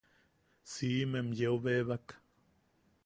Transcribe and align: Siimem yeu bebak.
Siimem 0.71 1.29
yeu 1.39 1.57
bebak. 1.63 2.07